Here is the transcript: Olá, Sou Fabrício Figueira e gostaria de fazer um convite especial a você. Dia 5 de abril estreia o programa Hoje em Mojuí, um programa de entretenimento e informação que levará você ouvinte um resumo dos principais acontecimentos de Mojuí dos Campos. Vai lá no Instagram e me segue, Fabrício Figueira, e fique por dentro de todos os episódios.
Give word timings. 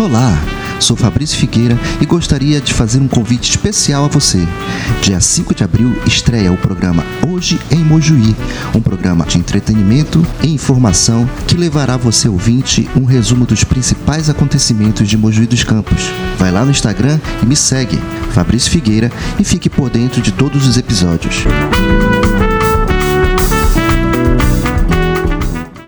Olá, 0.00 0.34
Sou 0.80 0.96
Fabrício 0.96 1.38
Figueira 1.38 1.78
e 2.00 2.06
gostaria 2.06 2.58
de 2.58 2.72
fazer 2.72 2.98
um 3.00 3.06
convite 3.06 3.50
especial 3.50 4.06
a 4.06 4.08
você. 4.08 4.48
Dia 5.02 5.20
5 5.20 5.54
de 5.54 5.62
abril 5.62 5.94
estreia 6.06 6.50
o 6.50 6.56
programa 6.56 7.04
Hoje 7.28 7.60
em 7.70 7.84
Mojuí, 7.84 8.34
um 8.74 8.80
programa 8.80 9.26
de 9.26 9.36
entretenimento 9.36 10.26
e 10.42 10.54
informação 10.54 11.28
que 11.46 11.54
levará 11.54 11.98
você 11.98 12.30
ouvinte 12.30 12.88
um 12.96 13.04
resumo 13.04 13.44
dos 13.44 13.62
principais 13.62 14.30
acontecimentos 14.30 15.06
de 15.06 15.18
Mojuí 15.18 15.46
dos 15.46 15.64
Campos. 15.64 16.10
Vai 16.38 16.50
lá 16.50 16.64
no 16.64 16.70
Instagram 16.70 17.20
e 17.42 17.44
me 17.44 17.54
segue, 17.54 17.98
Fabrício 18.30 18.70
Figueira, 18.70 19.12
e 19.38 19.44
fique 19.44 19.68
por 19.68 19.90
dentro 19.90 20.22
de 20.22 20.32
todos 20.32 20.66
os 20.66 20.78
episódios. 20.78 21.44